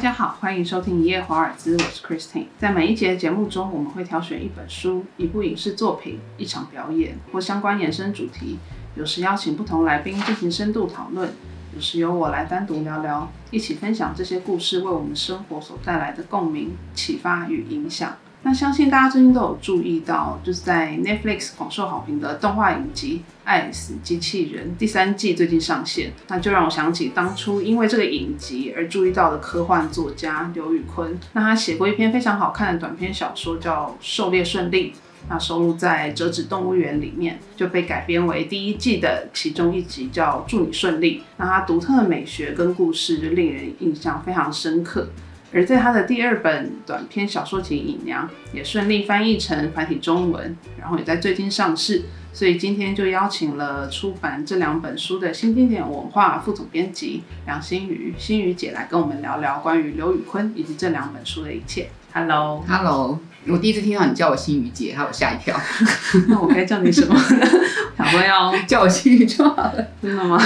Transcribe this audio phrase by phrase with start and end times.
[0.00, 2.46] 大家好，欢迎收听一夜华尔兹，我是 Christine。
[2.58, 8.58] 在每一节节目中，我们会挑选一本书、一部影视作品、一场表演或相关延伸主题，
[8.94, 11.30] 有时邀请不同来宾进行深度讨论，
[11.74, 18.16] 有时由我来单独聊聊，一起分享这些故事为我们生活所带来的共鸣、启发与影响。
[18.42, 31.18] 那相信大家最近都有注意到，就是在 Netflix 广受好评的动画影集《爱死机器人》第三季最近上线，那就让我想起当初因为这个影集而注意到的科幻作家刘宇昆。
[31.34, 34.92] 那他写过一篇非常好看的短篇小说，叫《狩猎顺利》，
[35.28, 41.18] 那收录在《折纸动物园》里面，就被改编为第一季的其中一集，叫《祝你顺利》。
[41.36, 45.10] 那他独特的美学跟故事就令人印象非常深刻。
[45.52, 52.02] 而在他的第二本短篇小说集《隐娘》也顺利翻译成繁体中文，然后也在最近上市。
[52.32, 61.88] 所以今天就邀请了出版这两本书的新经典文化副总编辑梁心瑜，心瑜姐来跟我们聊聊关于刘宇坤以及这两本书的一切。
[62.12, 65.60] Hello，Hello，我第一次听到你叫我心瑜姐，害我吓一跳。
[66.28, 67.16] 那我该叫你什么？
[67.98, 70.38] 想说要叫我心瑜就好了， 真的吗？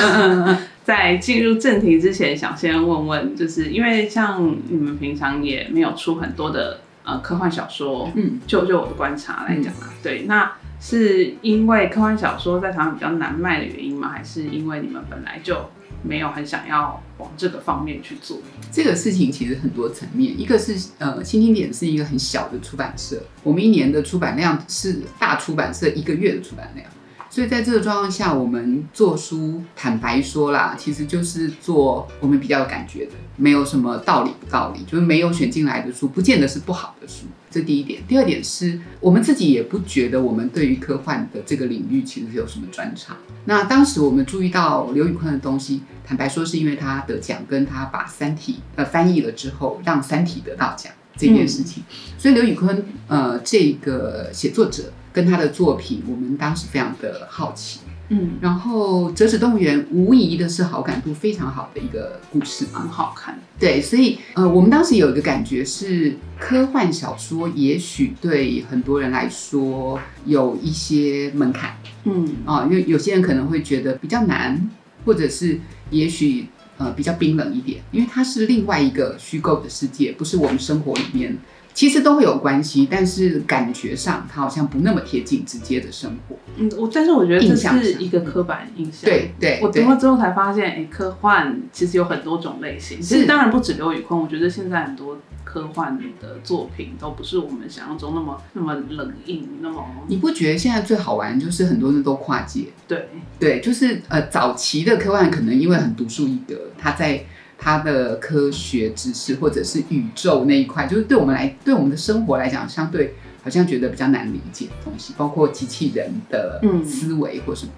[0.84, 14.10] 在进入正题之前，想先问问，就是因为像你们平常也没有出很多的呃科幻小说，嗯，就就我的观察来讲啊，对，那是因为科幻小说在台湾比较难卖的原因吗？
[14.10, 15.70] 还是因为你们本来就
[16.02, 18.36] 没有很想要往这个方面去做？
[18.70, 26.86] 这个事情其实很多层面，一个是呃新经典是一个很小的出版社，我们一年的出版量是大出版社一个月的出版量。
[27.34, 37.24] 所以在这个状况下，我们做书，坦白说啦，其实就是做我们比较有感觉的，没有什么道理不道理，就是没有选进来的书，不见得是不好的书。
[37.50, 38.00] 这第一点。
[38.06, 43.16] 第二点是我们自己也不觉得我们对于科幻的这个领域其实有什么专长。
[43.46, 51.83] 那当时我们注意到刘宇坤的东西，坦白说是因为他得奖，跟他把《三体》呃翻译了之后，让《三体》得到奖这件事情。
[52.16, 54.92] 所以刘宇坤呃这个写作者。
[55.14, 63.39] 跟他的作品，我们当时非常的好奇，嗯，然后《折纸动物园》无疑的是好感度非常好的一个故事，很好看。
[63.57, 74.69] 对，所以呃，我们当时有一个感觉是，科幻小说也许对很多人来说有一些门槛，嗯啊，因为有些人可能会觉得比较难，
[75.05, 75.61] 或者是
[75.91, 81.39] 也许呃比较冰冷一点，因为它是另外一个虚构的世界，不是我们生活里面。
[81.74, 86.36] 其实都会有关系，但是感觉上它好像不那么贴近直接的生活。
[86.57, 89.11] 嗯，我但是我觉得这是一个刻板印象。
[89.11, 93.01] 对对，我读了之后才发现，哎，科幻其实有很多种类型。
[93.01, 99.84] 其实当然不止刘宇坤，我觉得现在很多科幻的作品都不是我们想象中那么那么冷硬，那么。
[100.07, 102.67] 你不觉得现在最好玩就是很多人都跨界？
[102.86, 103.08] 对
[103.40, 107.24] 对，就是呃，早期的科幻可能因为很独树一格，他在。
[107.64, 117.73] 他的科学知识或者是宇宙那一块，就是对我们来，对我们的生活来讲，相对好像觉得比较难理解的东西，包括机器人的思维或什么。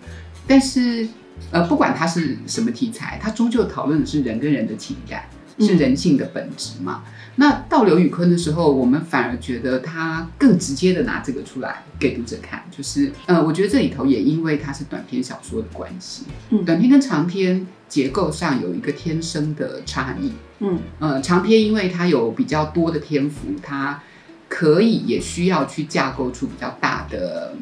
[0.44, 1.06] 但是，
[1.52, 5.22] 呃，不管它是什么题材，它终究讨论的是人跟人的情感，
[5.58, 7.04] 是人性的本质嘛。
[7.36, 17.66] 那到刘宇坤的时候，我们反而觉得他更直接的拿这个出来给读者看，就是，呃，我觉得这里头也因为它是短篇小说的关系，嗯短篇跟长篇。
[17.88, 24.02] 结构上有一个天生的差异，嗯，呃，长篇因为它有比较多的篇幅，它
[24.48, 27.54] 可以也需要去架构出比较大的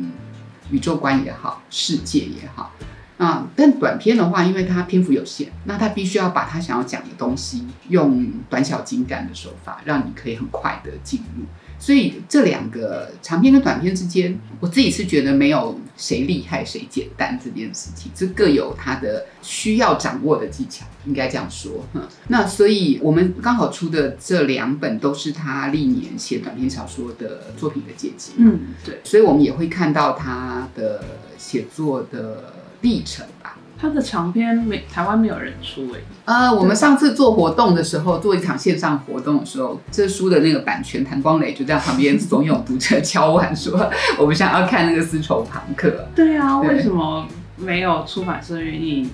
[0.71, 2.73] 宇宙观也好，世界也好，
[3.17, 11.45] 啊，但短篇的话，因为它篇幅有限，那他必须要把他想要讲的东西用短小精干的手法，让你可以很快的进入。
[11.79, 21.85] 所以这两个长篇跟短篇之间，我自己是觉得没有谁厉害谁简单这件事情，这各有它的需要掌握的技巧，应该这样说。
[22.29, 28.33] 那所以我们刚好出的这两本都是他历年写短篇小说的作品的结集。
[28.37, 31.05] 嗯，对，所以我们也会看到他的
[31.37, 33.57] 写作的历程吧。
[33.77, 46.07] 他的长篇没台湾没有人出哎，呃，我们上次做活动的时候，做一场线上活动的时候，这书的那个版权谭光磊就在旁边怂恿读者敲碗说， 我们想要看那个丝绸庞克。
[46.15, 47.27] 对啊，为什么
[47.57, 49.11] 没有出版社愿意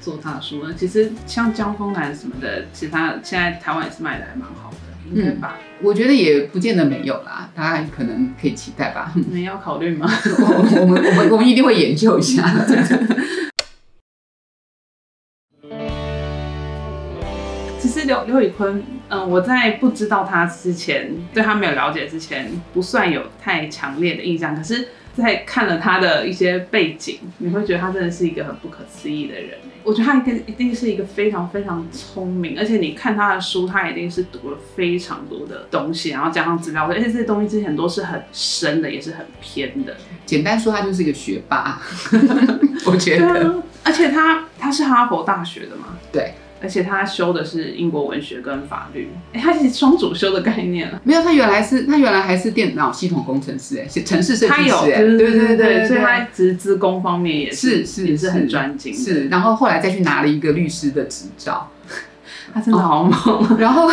[0.00, 0.74] 做他的书呢？
[0.76, 4.76] 其实像江峰南什么的，其他现在台湾也是卖的还蛮好的，
[5.14, 5.56] 应该吧？
[5.82, 9.12] 我觉得也不见得没有啦，大家可能可以期待吧。
[9.32, 10.06] 你要考虑吗？
[10.80, 12.46] 我们我们我们一定会研究一下。
[17.78, 24.54] 其实刘刘宇坤，嗯，我在不知道他之前，对他没有了解之前，不算有太强烈的印象。
[24.54, 29.58] 可是，在看了他的一些背景，你会觉得他真的是一个很不可思议的人。
[29.82, 39.96] 我觉得他一定一定是一个非常非常聪明，而且你看他的书，他一定是读了非常多的东西，然后加上资料，而且这些东西之前都是很深的，也是很偏的。
[40.26, 41.80] 简单说，他就是一个学霸，
[42.86, 43.26] 我觉得。
[43.26, 51.00] 啊，而且他他是哈佛大学的嘛，对，而且他修的是英国文学跟法律，哎，他是双主修的概念了。
[51.04, 58.98] 没有，他原来是他原来还是电脑系统工程师哎，是城市设计师他有，哎，对对对对所以他职资工方面也是是也是很专精的。
[58.98, 61.70] 是，然后后来再去拿了一个律师的执照，
[62.52, 63.88] 他真的好猛， 然后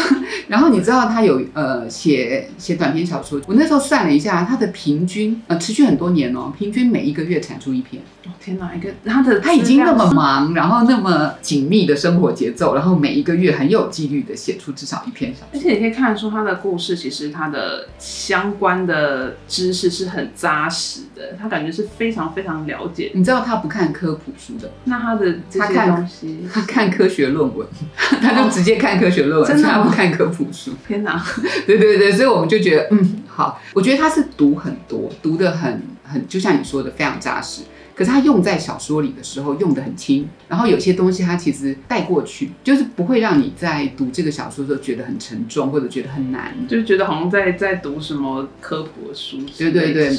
[0.47, 8.01] 然后你知道他有呃写写短篇小说，我那时候算了一下，他的平均呃持续很多年哦，平均每一个月产出一篇。
[8.25, 15.47] 哦天哪，一个他的他已经那么忙，然后那么紧密的生活节奏，然后每一个月很有纪律的写出至少一篇小说。
[15.53, 23.11] 而且你可以看得出他的故事，其实他的相关的知识是很扎实的，他感觉是非常非常了解。
[23.13, 27.65] 你知道他不看科普书的，那他的这些他看东西， 他看科学论文，
[28.21, 30.71] 他就直接看科学论文，真的不看科普书。
[30.87, 31.23] 天哪，
[31.65, 37.63] 对对对，所以我们就觉得，嗯，好，我觉得他是读很多，读的很很，就像你说的非常扎实。
[37.95, 46.53] 可是他用在小说里的时候用的很轻，然后有些东西他其实带过去，就是不会让你在读这个小说的时候觉得很沉重或者觉得很难。
[46.67, 50.15] 就觉得好像在在读什么科普的书对对对。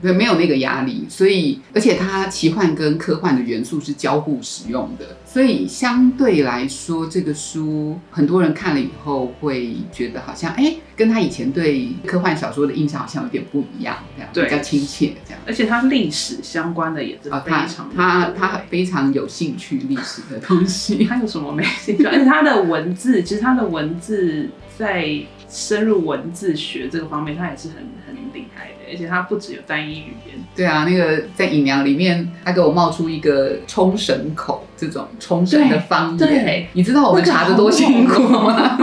[0.00, 15.40] 对，没有那个压力，所以而且它奇幻跟科幻的元素是交互使用的，所以相对来说，这个书很多人看了以后会觉得好像哎，跟他以前对科幻小说的印象好像有点不一样，这样对比较亲切这样。
[15.46, 22.04] 而且它历史相关的也是非常他多他非常有兴趣历史的东西， 他有什么没兴趣？
[22.04, 25.08] 而且他的文字，其实他的文字在
[25.48, 28.74] 深入文字学这个方面，他也是很很厉害的。
[28.90, 38.78] 而且他不只有单一语言，对啊，那个在隐娘里面，他给我冒出一个冲绳口这种冲绳的方言，对对你知道我们查的多辛苦吗？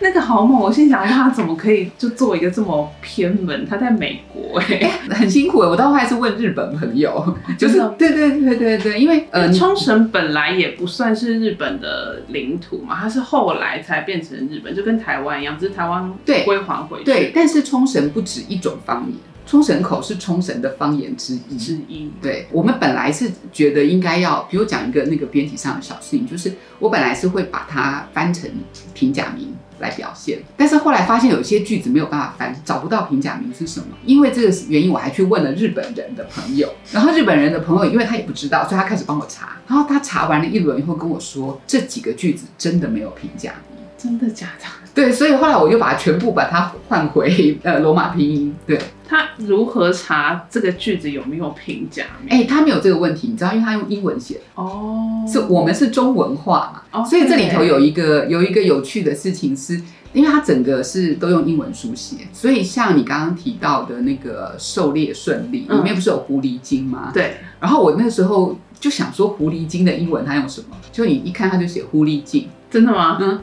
[0.00, 0.60] 那个好猛！
[0.60, 3.66] 我心想，他怎么可以就做一个这么偏门？
[3.66, 19.16] 他在美国哎、很辛苦哎，我到后来是问日本朋友， 就是对对对对对，因为呃，冲绳本来也不算是日本的领土嘛，它是后来才变成日本，就跟台湾一样，只是台湾对归还回去对，但是冲绳不止一种方言，
[19.46, 21.56] 冲绳口是冲绳的方言之一。
[21.56, 22.10] 之一。
[22.22, 28.48] 对我们本来是觉得应该要，比如讲一个那个编辑上的小事情，就是我本来是会把它翻成
[28.94, 43.78] 平假名来表现，但是后来发现有些句子没有办法翻，找不到平假名是什么，因为这个原因，我还去问了日本人的朋友，然后日本人的朋友因为他也不知道，所以他开始帮我查，然后他查完了一轮以后跟我说，这几个句子真的没有平假名。
[43.96, 44.64] 真的假的？
[44.94, 48.54] 对，所以后来我就把它全部把它换回呃罗马拼音。
[48.66, 48.78] 对，
[49.08, 52.28] 他如何查这个句子有没有平假名？
[52.28, 54.40] 哎，他没有这个问题，你知道，因为他用英文写的。
[54.54, 59.80] 哦，是我们是中文化嘛，哦所以这里头有一个有一个有趣的事情是，
[60.12, 67.10] 因为它整个是都用英文书写，所以像你刚刚提到的那个狩猎顺利，嗯里面不是有狐狸精吗？
[67.14, 70.76] 对，然后我那时候就想说，狐狸精的英文它用什么？
[70.92, 73.16] 就你一看他就写狐狸精，真的吗？
[73.20, 73.40] 嗯，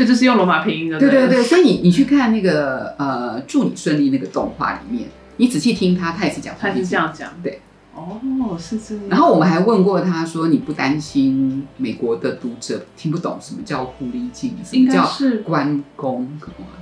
[0.00, 0.98] 这就是用罗马拼音的。
[0.98, 6.72] 对，对对对，所以你你去看那个呃祝你顺利那个动画里面，你仔细听他，他也是讲他。
[6.72, 7.30] 是这样讲。
[7.42, 7.60] 对。
[7.94, 9.04] 哦，是这样。
[9.10, 16.26] 然后我们还问过他说：“你不担心美国的读者听不懂什么叫狐狸精，什么叫是关公？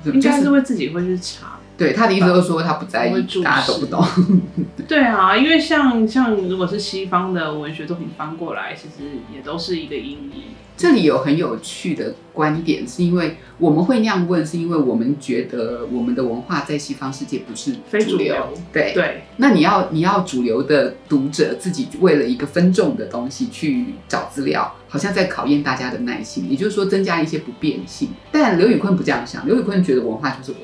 [0.04, 1.57] 应该就是是会自己会去查。
[1.78, 4.04] 对他的意思就是说他不在意，大家都不懂。
[4.88, 10.42] 对啊，因为像像如果是西方的文学作品翻过来，其实也都是一个音译。
[10.76, 18.32] 这里有很有趣的观点，是因为我们会那样问，是因为我们觉得我们的文化在西方世界不是非主流。
[18.32, 28.11] 流对，对，那你要你要主流的读者自己为了一个分众的东西去找资料，好像在考验大家的耐心，也就是说增加一些不变性。
[28.30, 30.58] 但刘宇坤不这样想，刘宇坤觉得文化就是。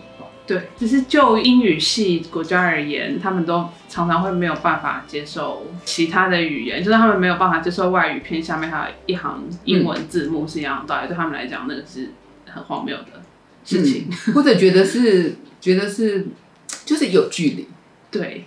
[0.47, 12.11] 对，只是就英语系国家而言，他们都常常会没有办法接受其他的语言，就是他们没有办法接受外语片下面还有一行英文字幕是一样的道理，对他们来讲，那个是
[12.47, 13.23] 很荒谬的
[13.65, 14.07] 事情。
[14.35, 16.27] 或者觉得是觉得是
[16.85, 17.69] 就是有距离。
[18.13, 18.47] 对，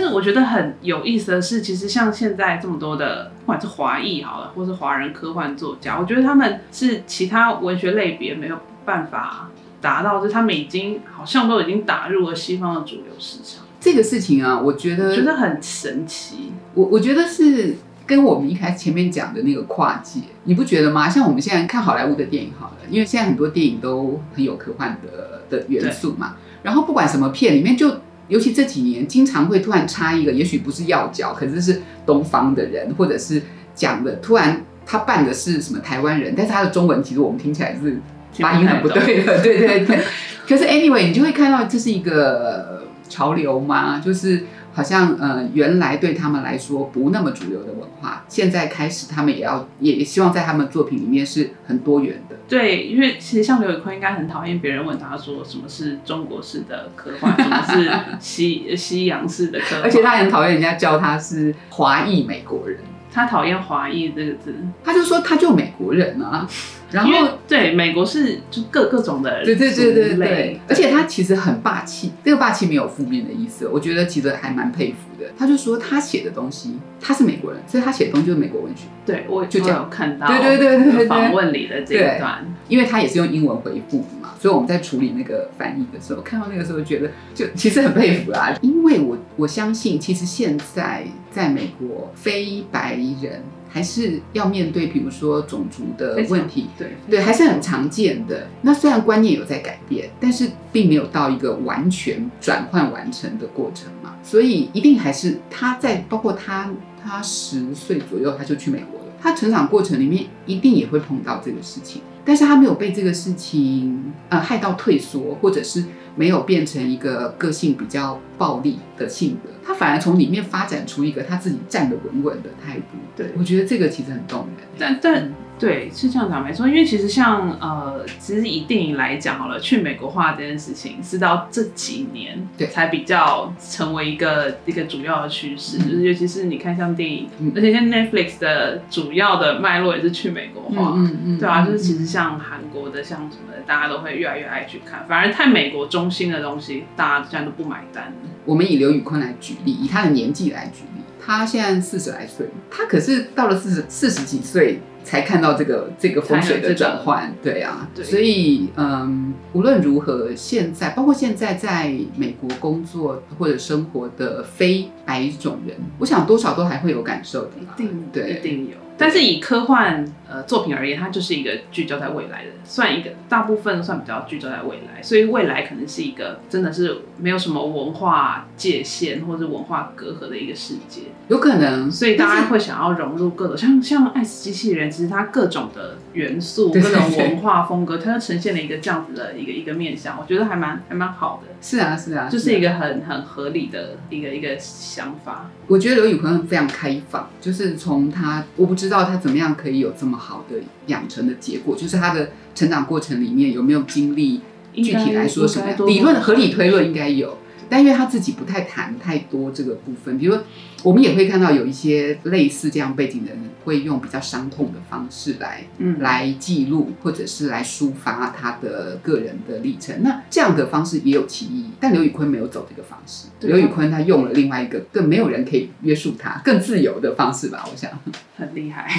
[0.00, 9.50] 但是我觉得很有意思的是，其实像现在这么多的，不管是华裔好了，或是华人科幻作家，我觉得他们是其他文学类别没有办法
[9.82, 16.52] 达到，就是他们已经好像都已经打入了西方的主流市场，这个事情啊，我觉得觉得很神奇。
[16.72, 17.76] 我我觉得是
[18.06, 21.10] 跟我们一开始前面讲的那个跨界，你不觉得吗？
[21.10, 27.96] 像我们现在看好莱坞的电影好了，因为现在很多电影都很有科幻的的元素嘛，然后不管什么片里面就
[28.30, 33.42] 尤其这几年，经常会突然插一个，也许不是要角，可是是东方的人，或者是
[33.74, 38.00] 讲的突然他扮的是什么台湾人，但是他的中文其实我们听起来是
[38.38, 39.98] 发音很不对的，对对对。
[40.48, 44.00] 可是 anyway，你就会看到这是一个潮流吗？
[44.04, 44.44] 就是
[44.80, 52.36] 好像呃，原来对他们来说不那么主流的文化，现在开始他们也要也希望在他们作品里面是很多元的。
[52.48, 62.78] 对，因为其实像刘宇坤应该很讨厌别人问他说什么是中国式的科幻，什么是西 西洋式的科幻，而且他很讨厌人家叫他是华裔美国人。
[63.12, 66.48] 他讨厌“华裔”这个字，他就说他就美国人啊。
[66.90, 75.30] 然后对美国是就各各种的对对对对对，而且他其实很霸气，这个霸气没有负面的意思，我觉得其实还蛮佩服的。
[75.38, 78.84] 他就说他写的东西，他是美国人，所以他写的东西就是美国文学。
[79.06, 93.42] 对，我就这样看到，对对对对对，访问里的这一段，因为他也是用英文回复嘛，所以我们在处理那个翻译的时候，看到那个时候觉得就其实很佩服啦，因为我我相信，其实现在在美国非白人。
[93.72, 98.48] 还是要面对，比如说种族的问题，对对，还是很常见的。
[98.62, 104.16] 那虽然观念有在改变，但是并没有到一个完全转换完成的过程嘛。
[104.22, 106.70] 所以一定还是他在，包括他，
[107.02, 109.06] 他十岁左右他就去美国了。
[109.20, 115.84] 他成长过程里面一定也会碰到这个事情，但是他没有被这个事情呃害到退缩，或者是。
[116.16, 122.98] 没有变成一个个性比较暴力的性格，他反而从里面发展出一个他自己站得稳稳的态度。
[123.16, 124.66] 对我觉得这个其实很动人。
[124.78, 146.10] 但但对是这样讲没错，因为其实像呃，其实以电影来讲好了，去美国化这件事情是到这几年对才比较成为一个一个主要的趋势，就是尤其是你看像电影，而且像 Netflix 的主要的脉络也是去美国化，嗯嗯，对啊，就是其实像韩国的像什么的，大家都会越来越爱去看，反而太美国中。
[146.10, 148.12] 心的东西，大家现在都不买单。
[148.44, 157.88] 我们以刘宇坤来举例，以他的年纪来举例，他现在四十来岁，他可是到了四十四十几岁才看到这个这个风水的转换，对啊。
[158.02, 168.76] 所以，嗯，无论如何，现在包括现在在美国工作或者生活的非白种人，我想多少都还会有感受的，一定对，一定有。
[169.00, 191.50] 但是以科幻呃作品而言，它就是一个聚焦在未来的，算一个大部分算比较聚焦在未来，所以未来可能是一个真的是没有什么文化界限或者文化隔阂的一个世界，有可能，所以大家会想要融入各种像像爱死机器人，其实它各种的元素、各种文化风格，它就呈现了一个这样子的一个一个面相，我觉得还蛮还蛮好的。
[191.62, 195.50] 是啊是啊，就是一个很很合理的一个一个想法。
[195.66, 200.56] 我觉得刘宇坤非常开放，就是从他我不知道他怎么样可以有这么好的
[200.88, 204.40] 养成的结果，就是他的成长过程里面有没有经历？
[204.72, 207.38] 具体来说什么理论合理推论应该有。
[207.70, 210.36] 但因为他自己不太谈太多这个部分，比如
[210.82, 220.02] 我们也会看到有一些类似这样背景的人，会用比较伤痛的方式来，嗯，来记录或者是来抒发他的个人的历程。
[220.02, 223.28] 那这样的方式也有其意义，但刘宇坤没有走这个方式。
[223.40, 227.64] 刘宇坤他用了另外一个更没有人可以约束他、更自由的方式吧？
[227.70, 227.90] 我想
[228.36, 228.90] 很厉害。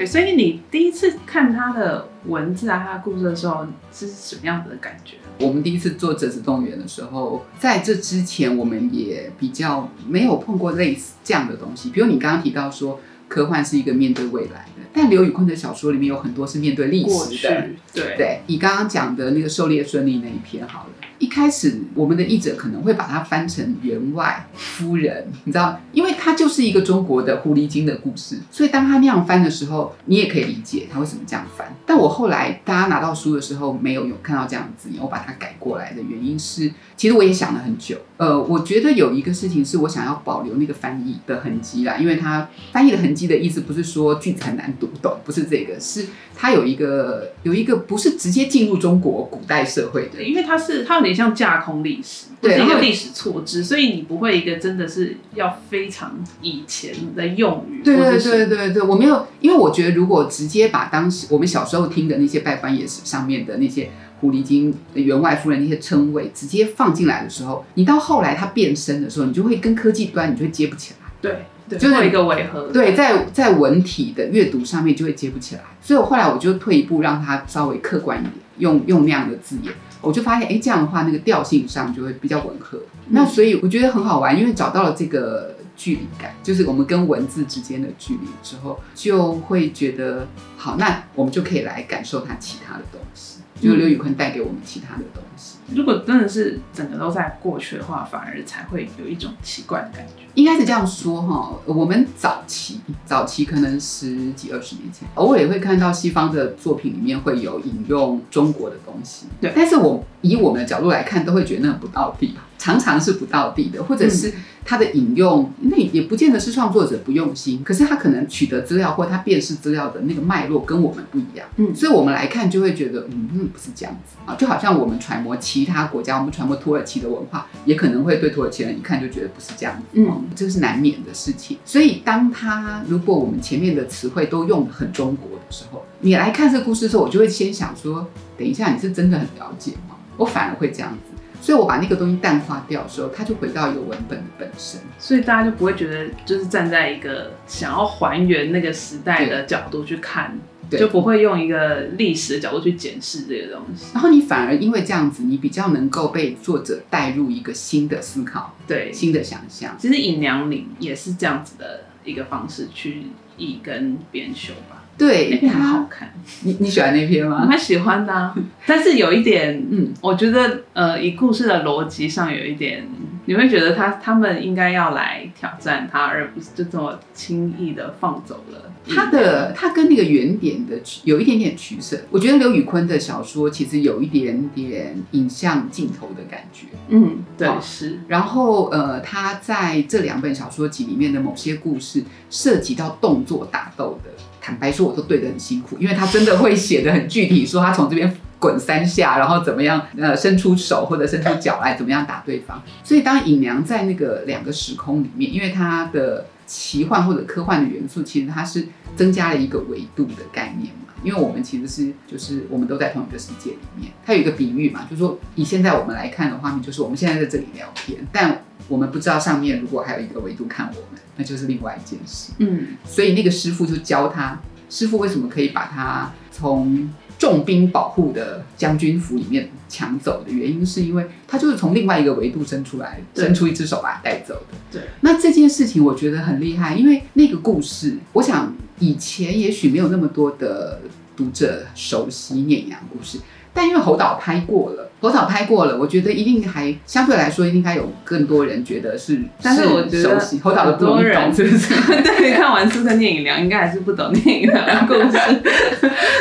[0.00, 5.16] 对，所以你第一次看他的文字啊，他的故事的时候是什么样子的感觉？
[5.38, 11.90] 我们第一次做折纸动物园的时候，在这之前我们也比较没有碰过类似这样的东西。
[11.90, 17.66] 比如你刚刚提到说，科幻是一个面对未来的，但刘宇坤的小说里面有很多是面对历史的。
[17.92, 20.99] 对对，你刚刚讲的那个狩猎顺利那一篇，好了。
[21.20, 31.72] 一开始，我们的译者可能会把它翻成员外夫人，你知道，因为它就是一个中国的狐狸精的故事，所以当他那样翻的时候，你也可以理解他为什么这样翻。
[31.84, 37.98] 但我后来大家拿到书的时候，没有有看到这样子，我把它改过来的原因是，其实我也想了很久。
[38.20, 51.14] 呃，我觉得有一个事情是我想要保留那个翻译的痕迹啦，因为它翻译的痕迹的意思不是说句子很难读懂，不是这个，是它有一个有一个不是直接进入中国古代社会的，因为它是它有点。
[51.20, 57.82] 像架空历史，对一个历史错置，所以你不会一个真的是要非常以前的用语。
[57.82, 71.10] 对对对对对，我没有，因为我觉得如果直接把当时我们小时候听的那些拜官野史上面的那些狐狸精、员外夫人那些称谓直接放进来的时候，你到后来它变身的时候，你就会跟科技端你就会接不起来。
[71.22, 72.68] 对，就是一个违和。
[72.68, 79.72] 对，在在文体的阅读上面就会接不起来，所以我后来我就退一步，让它稍微客观一点，用用那样的字眼。
[80.02, 82.78] 我就发现，哎，这样的话，那个调性上就会比较吻合。
[83.08, 95.58] 那所以我觉得很好玩，因为找到了这个距离感，就是我们跟文字之间的距离之后，就会觉得好，那我们就可以来感受它其他的东西，就是刘宇坤带给我们其他的东西。
[95.74, 100.24] 如果真的是整个都在过去的话，反而才会有一种奇怪的感觉。
[100.34, 114.32] 应该是这样说哈，我们早期早期可能十几二十年前，偶尔也会看到西方的作品里面会有引用中国的东西，对但是我以我们的角度来看，都会觉得那很不到地，常常是不到地的，或者是
[114.64, 131.56] 他的引用，那也不见得是创作者不用心，可是他可能取得资料或他辨识资料的那个脉络跟我们不一样，嗯所以我们来看就会觉得，嗯，嗯不是这样子啊，就好像我们揣摩其他国家，我们揣摩土耳其的文化，也可能会对土耳其人一看就觉得不是这样子，嗯哦这是难免的事情。
[131.64, 138.06] 所以当他如果我们前面的词汇都用的很中国的时候，你来看这个故事的时候，我就会先想说，
[138.38, 139.96] 等一下你是真的很了解吗？
[140.16, 141.09] 我反而会这样子。
[141.40, 144.80] 所以我把那个东西淡化掉的时候，它就回到一个文本的本身。
[144.98, 153.86] 所以大家就不会觉得，就是站在一个想要还原那个时代的角度去看，对就不会用一个历史的角度去检视这个东西。
[153.94, 159.74] 然后你反而因为这样子，你比较能够被作者带入一个新的思考、对，新的想象。
[159.78, 163.04] 其实《尹娘岭》也是这样子的一个方式去
[163.36, 164.79] 译跟编修吧。
[165.00, 167.40] 那对篇很好，看，你你喜欢那篇吗？
[167.42, 168.34] 我蛮喜欢的、啊。
[168.66, 172.86] 但是有一点，嗯，我觉得呃，以故事的逻辑上有一点，
[173.24, 181.98] 你会觉得他他们应该要来挑战他，而不是就这么轻易的放走了他的他跟那个原点的取有一点点取舍。
[182.10, 186.66] 我觉得刘宇昆的小说其实有一点点影像镜头的感觉。
[186.88, 198.16] 嗯，对，是，然后呃，他在这两本小说集里面的某些故事涉及到动作打斗的，坦白说我都对得很辛苦，因为他真的会写的很具体，说他从这边。
[198.40, 199.86] 滚三下，然后怎么样？
[199.98, 202.58] 呃，伸出手或者伸出脚来，怎么样打对方？
[202.82, 208.66] 所以当尹娘在那个两个时空里面，因为她的奇幻或者科幻的元素，其实它是
[208.96, 210.89] 增加了一个维度的概念嘛。
[211.02, 213.92] 因为我们其实是就是我们都在同一个世界里面。
[214.04, 222.32] 它有一个比喻嘛，就是说以现在我们来看的画面，就是我们现在在这里聊天，但我们不知道上面如果还有一个维度看我们，那就是另外一件事。
[222.38, 234.56] 嗯所以那个师傅就教他，师傅为什么可以把他从重兵保护的将军府里面抢走的原因，是因为他就是从另外一个维度伸出来，伸出一只手把他带走的。
[234.72, 240.80] 对，那这件事情我觉得很厉害，因为那个故事，我想以前也许没有那么多的
[241.14, 243.18] 读者熟悉碾阳故事。
[243.52, 251.74] 但因为侯导拍过了，侯导拍过了，我觉得一定还相对来说应该有更多人觉得是，但是我觉得侯导的不容易懂，是不是？
[252.02, 255.18] 对，看完《苏克聂隐娘》应该还是不懂聂隐娘的故事。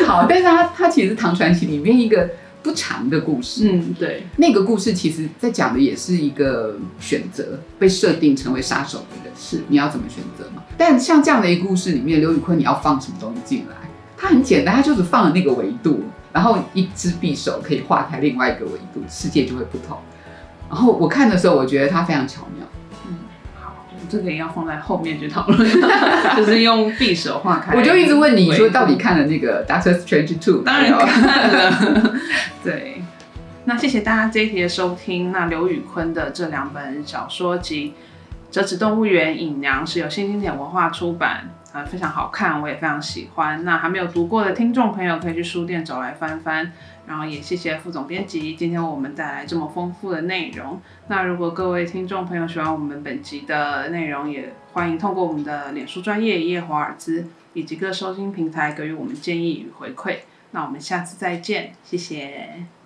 [0.06, 2.28] 好，但是它它其实是唐传奇里面一个
[2.64, 3.70] 不长的故事。
[3.72, 10.64] 嗯，对，那个故事其实在讲的也是一个选择，被设定成为杀手的人是你要怎么选择嘛？
[10.78, 13.76] 但像这样的一个故事里面，刘宇坤你要放什么东西进来？
[14.18, 16.04] 它很简单，它就是放了那个维度，
[16.40, 19.98] 然后一支匕首可以划开另外一个维度，世界就会不同。
[20.70, 22.66] 然后我看的时候，我觉得它非常巧妙。
[23.10, 23.18] 嗯，
[23.62, 23.76] 好，
[24.08, 25.70] 这个也要放在后面去讨论，
[26.38, 27.76] 就是用匕首划开。
[27.76, 30.62] 我就一直问你说，到底看了那个《Doctor Strange Two》？
[30.64, 32.14] 当然看了，
[32.64, 33.04] 对。
[33.66, 35.34] 那谢谢大家这一题的收听。
[35.34, 37.94] 那刘宇坤的这两本小说集
[38.56, 43.64] 《折纸动物园》《隐娘》是由新经典文化出版，啊，非常好看，我也非常喜欢。
[43.64, 46.72] 那还没有读过的听众朋友可以去书店找来翻翻。
[47.06, 50.80] 然后也谢谢副总编辑今天为我们带来这么丰富的内容。
[51.08, 60.18] 那如果各位听众朋友喜欢我们本集的内容，也欢迎通过我们的脸书专业叶华尔兹以及各收听平台给予我们建议与回馈。
[60.52, 62.79] 那我们下次再见，谢谢。